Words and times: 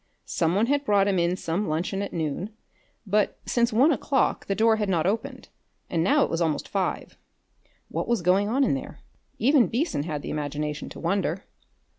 Some 0.25 0.55
one 0.55 0.65
had 0.65 0.83
brought 0.83 1.07
him 1.07 1.19
in 1.19 1.35
some 1.35 1.67
luncheon 1.67 2.01
at 2.01 2.11
noon, 2.11 2.57
but 3.05 3.37
since 3.45 3.71
one 3.71 3.91
o'clock 3.91 4.47
the 4.47 4.55
door 4.55 4.77
had 4.77 4.89
not 4.89 5.05
opened, 5.05 5.49
and 5.91 6.03
now 6.03 6.23
it 6.23 6.29
was 6.31 6.41
almost 6.41 6.67
five. 6.67 7.19
What 7.87 8.07
was 8.07 8.23
going 8.23 8.49
on 8.49 8.63
in 8.63 8.73
there? 8.73 9.01
Even 9.37 9.67
Beason 9.67 10.01
had 10.01 10.23
the 10.23 10.31
imagination 10.31 10.89
to 10.89 10.99
wonder. 10.99 11.43